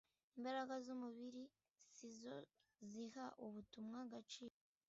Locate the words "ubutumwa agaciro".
3.45-4.55